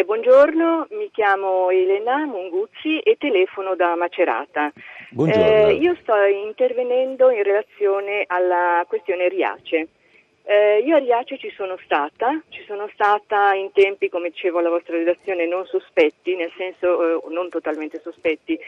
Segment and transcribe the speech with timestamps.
[0.00, 4.72] Eh, buongiorno, mi chiamo Elena Munguzzi e telefono da Macerata.
[5.10, 5.68] Buongiorno.
[5.68, 9.88] Eh, io sto intervenendo in relazione alla questione Riace.
[10.44, 14.70] Eh, io a Riace ci sono stata, ci sono stata in tempi, come dicevo alla
[14.70, 18.58] vostra redazione, non sospetti, nel senso eh, non totalmente sospetti.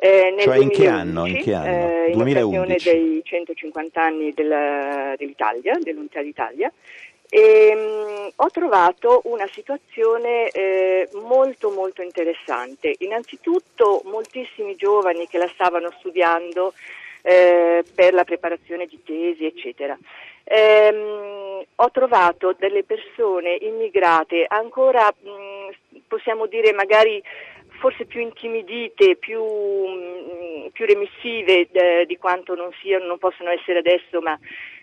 [0.00, 1.26] Eh, nel Cioè, in che 2011, anno?
[1.26, 1.66] In che anno?
[1.66, 2.56] eh, in 2011.
[2.56, 6.72] occasione dei 150 anni del- dell'Italia, dell'Unità d'Italia.
[7.28, 12.94] E, mh, ho trovato una situazione eh, molto molto interessante.
[12.98, 16.72] Innanzitutto moltissimi giovani che la stavano studiando
[17.22, 19.96] eh, per la preparazione di tesi, eccetera.
[20.44, 27.22] Ehm, ho trovato delle persone immigrate ancora, mh, possiamo dire magari
[27.78, 33.78] forse più intimidite, più, mh, più remissive eh, di quanto non siano, non possono essere
[33.78, 34.38] adesso, ma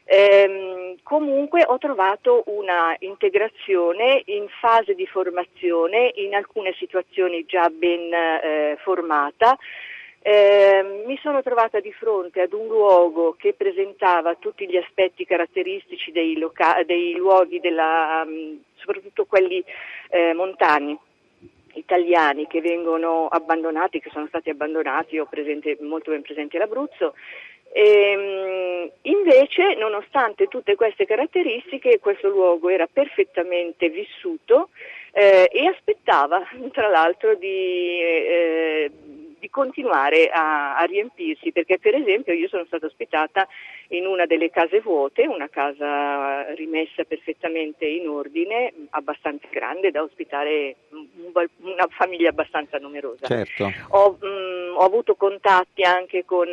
[0.05, 8.13] ehm, comunque ho trovato una integrazione in fase di formazione, in alcune situazioni già ben
[8.13, 9.57] eh, formata.
[10.21, 16.11] Eh, mi sono trovata di fronte ad un luogo che presentava tutti gli aspetti caratteristici
[16.11, 19.63] dei, loca- dei luoghi, della, mm, soprattutto quelli
[20.09, 20.97] eh, montani
[21.75, 27.13] italiani che vengono abbandonati, che sono stati abbandonati, ho presente, molto ben presenti all'Abruzzo.
[27.71, 34.69] Ehm, invece, nonostante tutte queste caratteristiche, questo luogo era perfettamente vissuto
[35.11, 38.91] eh, e aspettava, tra l'altro, di, eh,
[39.39, 43.47] di continuare a, a riempirsi, perché per esempio io sono stata ospitata
[43.89, 50.75] in una delle case vuote, una casa rimessa perfettamente in ordine, abbastanza grande da ospitare
[51.61, 53.27] una famiglia abbastanza numerosa.
[53.27, 53.71] Certo.
[53.89, 56.47] Ho, mh, ho avuto contatti anche con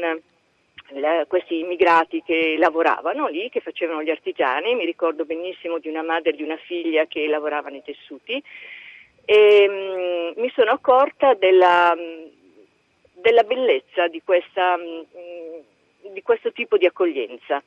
[0.94, 6.02] la- questi immigrati che lavoravano lì, che facevano gli artigiani, mi ricordo benissimo di una
[6.02, 8.42] madre e di una figlia che lavoravano nei tessuti
[9.24, 9.68] e
[10.36, 15.06] mh, mi sono accorta della, mh, della bellezza di, questa, mh,
[16.12, 17.62] di questo tipo di accoglienza.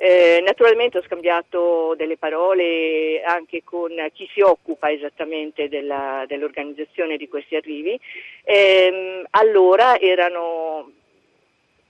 [0.00, 7.28] Eh, naturalmente ho scambiato delle parole anche con chi si occupa esattamente della- dell'organizzazione di
[7.28, 7.98] questi arrivi.
[8.44, 10.92] Ehm, allora erano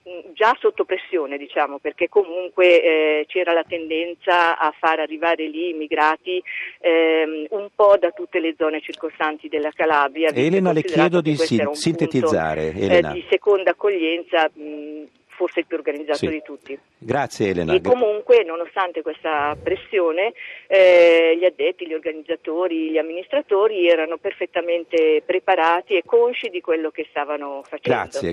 [0.05, 5.69] mh, già sotto pressione, diciamo, perché comunque eh, c'era la tendenza a far arrivare lì
[5.69, 6.43] immigrati
[6.81, 10.31] ehm, un po' da tutte le zone circostanti della Calabria.
[10.33, 13.13] Elena, le chiedo di sintetizzare, punto, eh, Elena.
[13.13, 15.03] di seconda accoglienza, mh,
[15.39, 16.29] forse il più organizzato Sì.
[16.29, 16.77] di tutti.
[16.99, 17.73] Grazie Elena.
[17.75, 20.33] E comunque, nonostante questa pressione,
[20.67, 27.07] eh, gli addetti, gli organizzatori, gli amministratori erano perfettamente preparati e consci di quello che
[27.09, 28.01] stavano facendo.
[28.01, 28.33] Grazie,